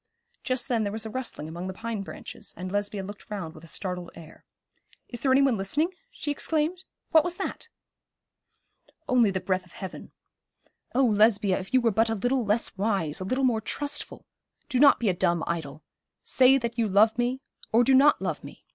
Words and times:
Just 0.43 0.67
then 0.67 0.81
there 0.81 0.91
was 0.91 1.05
a 1.05 1.11
rustling 1.11 1.47
among 1.47 1.67
the 1.67 1.75
pine 1.75 2.01
branches, 2.01 2.55
and 2.57 2.71
Lesbia 2.71 3.03
looked 3.03 3.29
round 3.29 3.53
with 3.53 3.63
a 3.63 3.67
startled 3.67 4.09
air. 4.15 4.45
'Is 5.07 5.19
there 5.19 5.31
any 5.31 5.43
one 5.43 5.57
listening?' 5.59 5.93
she 6.09 6.31
exclaimed. 6.31 6.85
'What 7.11 7.23
was 7.23 7.35
that?' 7.37 7.69
'Only 9.07 9.29
the 9.29 9.39
breath 9.39 9.63
of 9.63 9.73
heaven. 9.73 10.11
Oh, 10.95 11.05
Lesbia, 11.05 11.59
if 11.59 11.71
you 11.71 11.81
were 11.81 11.91
but 11.91 12.09
a 12.09 12.15
little 12.15 12.43
less 12.43 12.75
wise, 12.75 13.19
a 13.19 13.25
little 13.25 13.43
more 13.43 13.61
trustful. 13.61 14.25
Do 14.69 14.79
not 14.79 14.99
be 14.99 15.07
a 15.07 15.13
dumb 15.13 15.43
idol. 15.45 15.83
Say 16.23 16.57
that 16.57 16.79
you 16.79 16.87
love 16.87 17.15
me, 17.19 17.39
or 17.71 17.83
do 17.83 17.93
not 17.93 18.19
love 18.19 18.43
me. 18.43 18.65